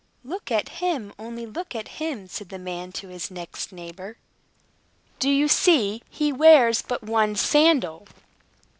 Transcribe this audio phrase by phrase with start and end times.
[0.23, 1.13] "Look at him!
[1.19, 4.17] only look at him!" said the man to his next neighbor.
[5.19, 6.01] "Do you see?
[6.09, 8.07] He wears but one sandal!"